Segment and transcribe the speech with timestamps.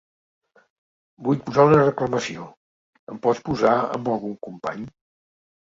[1.27, 2.47] Vull posar una reclamació,
[3.15, 4.85] em pots passar amb algun company?